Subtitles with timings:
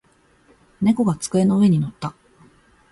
[0.81, 2.15] 猫が机の上に乗った。